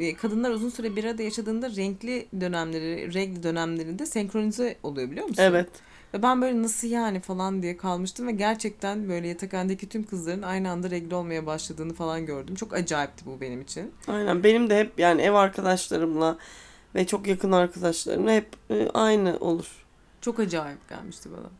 E, 0.00 0.14
Kadınlar 0.14 0.50
uzun 0.50 0.68
süre 0.68 0.96
bir 0.96 1.04
arada 1.04 1.22
yaşadığında 1.22 1.70
renkli 1.76 2.26
dönemleri, 2.40 3.14
regl 3.14 3.42
dönemlerinde 3.42 4.06
senkronize 4.06 4.76
oluyor 4.82 5.10
biliyor 5.10 5.28
musun? 5.28 5.42
Evet. 5.42 5.68
Ve 6.14 6.22
ben 6.22 6.42
böyle 6.42 6.62
nasıl 6.62 6.88
yani 6.88 7.20
falan 7.20 7.62
diye 7.62 7.76
kalmıştım 7.76 8.26
ve 8.26 8.32
gerçekten 8.32 9.08
böyle 9.08 9.28
yatakhanedeki 9.28 9.88
tüm 9.88 10.02
kızların 10.06 10.42
aynı 10.42 10.70
anda 10.70 10.90
regl 10.90 11.12
olmaya 11.14 11.46
başladığını 11.46 11.94
falan 11.94 12.26
gördüm. 12.26 12.54
Çok 12.54 12.72
acayipti 12.74 13.26
bu 13.26 13.40
benim 13.40 13.60
için. 13.60 13.92
Aynen 14.08 14.44
benim 14.44 14.70
de 14.70 14.78
hep 14.78 14.98
yani 14.98 15.22
ev 15.22 15.32
arkadaşlarımla 15.32 16.38
ve 16.94 17.06
çok 17.06 17.26
yakın 17.26 17.52
arkadaşlarımla 17.52 18.32
hep 18.32 18.48
e, 18.70 18.88
aynı 18.94 19.36
olur. 19.40 19.86
Çok 20.20 20.40
acayip 20.40 20.88
gelmişti 20.88 21.28
bana. 21.32 21.50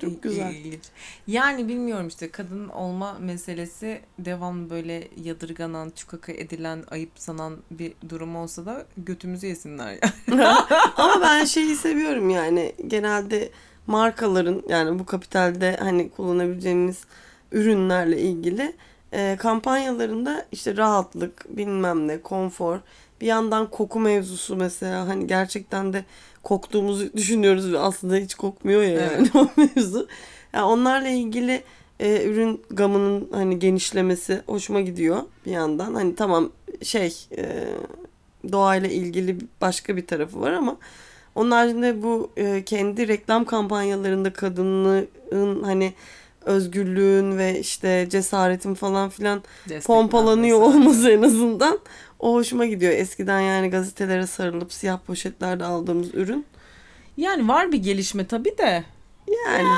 Çok 0.00 0.22
güzel. 0.22 0.54
ilginç. 0.54 0.82
Yani 1.26 1.68
bilmiyorum 1.68 2.08
işte 2.08 2.30
kadın 2.30 2.68
olma 2.68 3.16
meselesi 3.18 4.00
devamlı 4.18 4.70
böyle 4.70 5.08
yadırganan, 5.22 5.92
çukaka 5.96 6.32
edilen, 6.32 6.84
ayıp 6.90 7.10
sanan 7.14 7.56
bir 7.70 7.92
durum 8.08 8.36
olsa 8.36 8.66
da 8.66 8.86
götümüzü 8.96 9.46
yesinler 9.46 9.98
yani. 10.02 10.44
Ama 10.96 11.20
ben 11.22 11.44
şeyi 11.44 11.76
seviyorum 11.76 12.30
yani 12.30 12.72
genelde 12.86 13.50
markaların 13.86 14.62
yani 14.68 14.98
bu 14.98 15.06
kapitalde 15.06 15.76
hani 15.76 16.10
kullanabileceğimiz 16.10 17.04
ürünlerle 17.52 18.20
ilgili 18.20 18.72
e, 19.12 19.36
kampanyalarında 19.40 20.46
işte 20.52 20.76
rahatlık 20.76 21.56
bilmem 21.56 22.08
ne 22.08 22.20
konfor 22.20 22.78
bir 23.20 23.26
yandan 23.26 23.70
koku 23.70 24.00
mevzusu 24.00 24.56
mesela 24.56 25.08
hani 25.08 25.26
gerçekten 25.26 25.92
de 25.92 26.04
koktuğumuzu 26.42 27.12
düşünüyoruz 27.16 27.72
ve 27.72 27.78
aslında 27.78 28.16
hiç 28.16 28.34
kokmuyor 28.34 28.82
ya 28.82 28.90
yani 28.90 29.30
o 29.34 29.48
mevzu. 29.56 30.08
Yani 30.52 30.64
onlarla 30.64 31.08
ilgili 31.08 31.62
e, 32.00 32.24
ürün 32.24 32.62
gamının 32.70 33.28
hani 33.32 33.58
genişlemesi 33.58 34.42
hoşuma 34.46 34.80
gidiyor 34.80 35.22
bir 35.46 35.50
yandan. 35.50 35.94
Hani 35.94 36.14
tamam 36.14 36.50
şey 36.82 37.26
e, 37.36 37.66
doğayla 38.52 38.88
ilgili 38.88 39.36
başka 39.60 39.96
bir 39.96 40.06
tarafı 40.06 40.40
var 40.40 40.52
ama 40.52 40.76
onun 41.34 41.50
haricinde 41.50 42.02
bu 42.02 42.30
e, 42.36 42.64
kendi 42.64 43.08
reklam 43.08 43.44
kampanyalarında 43.44 44.32
kadının 44.32 45.08
hani 45.62 45.92
özgürlüğün 46.44 47.38
ve 47.38 47.60
işte 47.60 48.06
cesaretin 48.10 48.74
falan 48.74 49.08
filan 49.10 49.42
pompalanıyor 49.84 50.60
olması 50.60 51.10
en 51.10 51.22
azından 51.22 51.78
o 52.18 52.34
hoşuma 52.34 52.66
gidiyor. 52.66 52.92
Eskiden 52.92 53.40
yani 53.40 53.70
gazetelere 53.70 54.26
sarılıp 54.26 54.72
siyah 54.72 54.98
poşetlerde 55.06 55.64
aldığımız 55.64 56.14
ürün. 56.14 56.46
Yani 57.16 57.48
var 57.48 57.72
bir 57.72 57.78
gelişme 57.78 58.26
tabii 58.26 58.58
de. 58.58 58.84
Yani. 59.46 59.68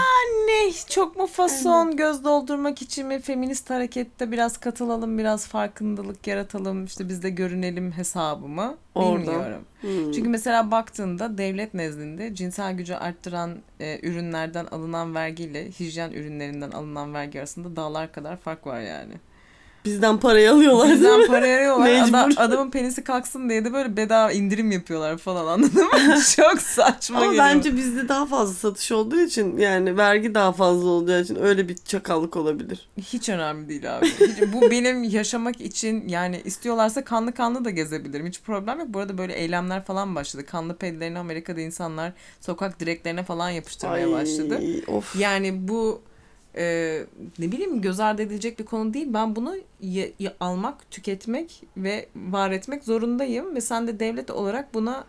Ne 0.47 0.73
çok 0.89 1.17
mu 1.17 1.27
fason 1.27 1.97
göz 1.97 2.25
doldurmak 2.25 2.83
için 2.83 3.07
mi? 3.07 3.21
Feminist 3.21 3.71
harekette 3.71 4.33
biraz 4.33 4.57
katılalım 4.59 5.19
biraz 5.19 5.47
farkındalık 5.47 6.27
yaratalım 6.27 6.85
işte 6.85 7.09
biz 7.09 7.23
de 7.23 7.31
görünelim 7.31 7.93
hesabı 7.93 8.49
mı? 8.49 8.77
Bilmiyorum. 8.97 9.65
hmm, 9.81 10.13
Çünkü 10.13 10.29
mesela 10.29 10.71
baktığında 10.71 11.39
devlet 11.39 11.75
nezdinde 11.75 12.35
cinsel 12.35 12.75
gücü 12.75 12.95
arttıran 12.95 13.59
e, 13.81 13.99
ürünlerden 14.09 14.67
alınan 14.67 15.15
vergiyle 15.15 15.71
hijyen 15.71 16.11
ürünlerinden 16.13 16.71
alınan 16.71 17.15
vergi 17.15 17.39
arasında 17.39 17.77
dağlar 17.77 18.13
kadar 18.13 18.37
fark 18.37 18.67
var 18.67 18.81
yani. 18.81 19.13
Bizden 19.85 20.17
parayı 20.21 20.53
alıyorlar 20.53 20.89
değil 20.89 20.97
Bizden 21.01 21.21
mi? 21.21 21.27
para 21.27 21.47
arıyorlar. 21.47 21.85
Mecbur. 21.87 22.09
Adam, 22.09 22.31
adamın 22.37 22.71
penisi 22.71 23.05
kalksın 23.05 23.49
diye 23.51 23.65
de 23.65 23.73
böyle 23.73 23.97
bedava 23.97 24.33
indirim 24.33 24.71
yapıyorlar 24.73 25.19
falan 25.19 25.47
anladın 25.47 25.85
mı? 25.85 25.91
Çok 26.37 26.61
saçma 26.61 27.17
Ama 27.19 27.27
geliyor. 27.27 27.45
bence 27.45 27.77
bizde 27.77 28.09
daha 28.09 28.27
fazla 28.27 28.55
satış 28.55 28.93
olduğu 28.93 29.21
için 29.21 29.59
yani 29.59 29.97
vergi 29.97 30.35
daha 30.35 30.53
fazla 30.53 30.89
olacağı 30.89 31.21
için 31.23 31.37
öyle 31.43 31.69
bir 31.69 31.77
çakallık 31.77 32.37
olabilir. 32.37 32.89
Hiç 32.99 33.29
önemli 33.29 33.69
değil 33.69 33.99
abi. 33.99 34.07
Hiç- 34.07 34.53
bu 34.53 34.71
benim 34.71 35.03
yaşamak 35.05 35.61
için 35.61 36.09
yani 36.09 36.43
istiyorlarsa 36.45 37.05
kanlı 37.05 37.33
kanlı 37.33 37.65
da 37.65 37.71
gezebilirim. 37.71 38.27
Hiç 38.27 38.41
problem 38.41 38.79
yok. 38.79 38.89
Bu 38.89 38.99
arada 38.99 39.19
böyle 39.19 39.33
eylemler 39.35 39.85
falan 39.85 40.15
başladı. 40.15 40.47
Kanlı 40.47 40.77
pedlerini 40.77 41.19
Amerika'da 41.19 41.61
insanlar 41.61 42.13
sokak 42.41 42.81
direklerine 42.81 43.23
falan 43.25 43.51
yapıştırmaya 43.51 44.07
Ay, 44.07 44.13
başladı. 44.13 44.61
Of. 44.89 45.17
Yani 45.17 45.69
bu 45.69 46.03
e, 46.57 46.99
ne 47.39 47.53
bileyim 47.53 47.81
göz 47.81 48.01
ardı 48.01 48.23
edilecek 48.23 48.59
bir 48.59 48.65
konu 48.65 48.95
değil. 48.95 49.07
Ben 49.11 49.37
bunu 49.37 49.57
ye- 49.81 50.13
ye- 50.19 50.35
almak, 50.41 50.91
tüketmek 50.91 51.63
ve 51.77 52.09
var 52.17 52.51
etmek 52.51 52.85
zorundayım 52.85 53.55
ve 53.57 53.61
sen 53.61 53.87
de 53.87 54.01
devlet 54.01 54.31
olarak 54.31 54.75
buna 54.75 55.05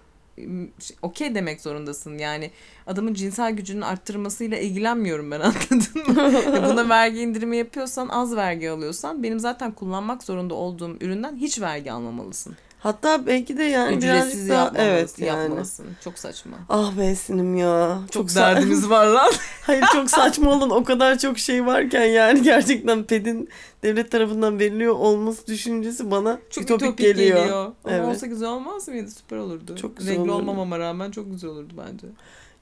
şey, 0.80 0.98
okey 1.02 1.36
demek 1.36 1.62
zorundasın. 1.62 2.18
Yani 2.18 2.52
adamın 2.88 3.14
cinsel 3.14 3.52
gücünün 3.52 3.82
arttırmasıyla 3.82 4.58
ilgilenmiyorum 4.58 5.32
ben 5.32 5.40
anladın 5.40 6.08
mı? 6.08 6.34
Buna 6.70 6.90
vergi 6.90 7.20
indirimi 7.22 7.58
yapıyorsan 7.58 8.08
az 8.10 8.36
vergi 8.36 8.70
alıyorsan 8.70 9.24
benim 9.24 9.40
zaten 9.40 9.72
kullanmak 9.72 10.24
zorunda 10.24 10.54
olduğum 10.56 10.98
üründen 11.02 11.36
hiç 11.36 11.62
vergi 11.62 11.92
almamalısın. 11.92 12.56
Hatta 12.84 13.26
belki 13.28 13.58
de 13.58 13.64
yani 13.64 13.96
Ücretsiz 13.96 14.34
birazcık 14.50 14.50
daha 14.50 14.72
evet 14.76 15.20
yani. 15.20 15.42
yapmalısın. 15.42 15.86
Çok 16.04 16.20
saçma. 16.20 16.58
Ah 16.70 16.98
be 16.98 17.16
Sinem 17.16 17.56
ya. 17.58 18.00
Çok, 18.12 18.30
sa- 18.30 18.36
derdimiz 18.36 18.90
var 18.90 19.08
lan. 19.08 19.32
Hayır 19.62 19.84
çok 19.94 20.10
saçma 20.10 20.52
olan 20.52 20.70
o 20.70 20.84
kadar 20.84 21.18
çok 21.20 21.40
şey 21.40 21.66
varken 21.66 22.06
yani 22.06 22.42
gerçekten 22.42 23.04
pedin 23.04 23.50
devlet 23.84 24.12
tarafından 24.12 24.60
veriliyor 24.60 24.94
olması 24.94 25.48
düşüncesi 25.48 26.12
bana 26.12 26.40
Çok 26.50 26.64
ütopik, 26.64 26.88
ütopik 26.88 27.06
geliyor. 27.06 27.38
geliyor. 27.40 27.64
Ama 27.86 27.96
Evet. 27.96 28.08
olsa 28.08 28.26
güzel 28.28 28.50
olmaz 28.50 28.88
mıydı? 28.88 29.12
Süper 29.12 29.38
olurdu. 29.38 29.76
Çok 29.76 29.98
güzel 29.98 30.12
Renkli 30.16 30.22
olurdu. 30.32 30.42
olmamama 30.42 30.80
rağmen 30.80 31.12
çok 31.12 31.32
güzel 31.32 31.50
olurdu 31.50 31.74
bence. 31.78 32.08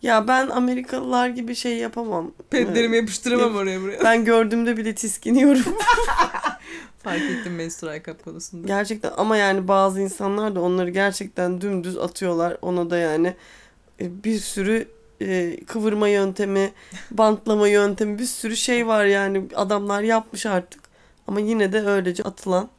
Ya 0.01 0.27
ben 0.27 0.47
Amerikalılar 0.49 1.29
gibi 1.29 1.55
şey 1.55 1.77
yapamam. 1.77 2.31
Pedlerimi 2.49 2.97
yapıştıramam 2.97 3.47
Yap- 3.47 3.55
oraya 3.63 3.81
buraya. 3.81 4.03
Ben 4.03 4.25
gördüğümde 4.25 4.77
bile 4.77 4.95
tiskiniyorum. 4.95 5.63
Fark 7.03 7.21
ettim 7.21 7.55
menstrual 7.55 7.99
kap 8.03 8.23
konusunda. 8.23 8.67
gerçekten 8.67 9.11
ama 9.17 9.37
yani 9.37 9.67
bazı 9.67 10.01
insanlar 10.01 10.55
da 10.55 10.61
onları 10.61 10.89
gerçekten 10.89 11.61
dümdüz 11.61 11.97
atıyorlar. 11.97 12.57
Ona 12.61 12.89
da 12.89 12.97
yani 12.97 13.35
e, 14.01 14.23
bir 14.23 14.39
sürü 14.39 14.87
e, 15.21 15.57
kıvırma 15.65 16.07
yöntemi, 16.07 16.71
bantlama 17.11 17.67
yöntemi 17.67 18.19
bir 18.19 18.25
sürü 18.25 18.55
şey 18.57 18.87
var 18.87 19.05
yani 19.05 19.43
adamlar 19.55 20.01
yapmış 20.01 20.45
artık. 20.45 20.81
Ama 21.27 21.39
yine 21.39 21.73
de 21.73 21.81
öylece 21.87 22.23
atılan. 22.23 22.69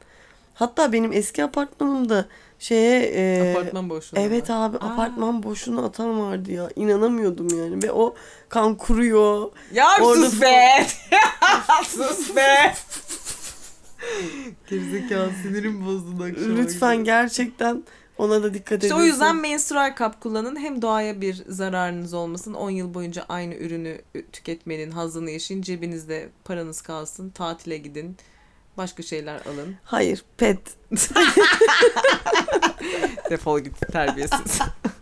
Hatta 0.53 0.91
benim 0.93 1.13
eski 1.13 1.43
apartmanımda 1.43 2.25
şeye 2.59 3.01
e, 3.15 3.51
Apartman 3.51 3.89
boşluğu. 3.89 4.19
Evet 4.19 4.49
var. 4.49 4.55
abi 4.69 4.77
Aa. 4.77 4.93
apartman 4.93 5.43
boşuna 5.43 5.85
atan 5.85 6.19
vardı 6.19 6.51
ya. 6.51 6.69
İnanamıyordum 6.75 7.47
yani. 7.59 7.83
Ve 7.83 7.91
o 7.91 8.15
kan 8.49 8.75
kuruyor. 8.75 9.51
Ya 9.73 9.87
Orada 10.01 10.29
sus 10.29 10.41
be! 10.41 10.85
sus 11.87 12.35
be! 12.35 12.73
Gerizekalı 14.69 15.31
sinirim 15.43 15.85
bozdu 15.85 16.23
akşama 16.23 16.57
Lütfen 16.57 16.95
gibi. 16.95 17.05
gerçekten 17.05 17.83
ona 18.17 18.43
da 18.43 18.53
dikkat 18.53 18.77
edin. 18.77 18.85
İşte 18.87 18.95
o 18.95 19.03
yüzden 19.03 19.35
menstrual 19.35 19.95
kap 19.95 20.21
kullanın. 20.21 20.55
Hem 20.55 20.81
doğaya 20.81 21.21
bir 21.21 21.43
zararınız 21.47 22.13
olmasın. 22.13 22.53
10 22.53 22.69
yıl 22.69 22.93
boyunca 22.93 23.25
aynı 23.29 23.55
ürünü 23.55 24.01
tüketmenin 24.31 24.91
hazını 24.91 25.31
yaşayın. 25.31 25.61
Cebinizde 25.61 26.29
paranız 26.43 26.81
kalsın. 26.81 27.29
Tatile 27.29 27.77
gidin. 27.77 28.17
Başka 28.77 29.03
şeyler 29.03 29.35
alın. 29.35 29.75
Hayır 29.83 30.23
pet. 30.37 30.59
Defol 33.29 33.59
git 33.59 33.91
terbiyesiz. 33.91 34.59